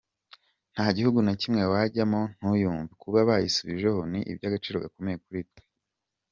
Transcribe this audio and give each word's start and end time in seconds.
Nta 0.73 0.85
gihugu 0.97 1.19
na 1.25 1.33
kimwe 1.41 1.63
wajyamo 1.71 2.21
ntuyumve, 2.35 2.93
kuba 3.01 3.17
bayisubijeho 3.29 3.99
ni 4.11 4.19
iby’agaciro 4.31 4.75
gakomeye 4.83 5.17
kuri 5.25 5.41
twe. 5.49 5.61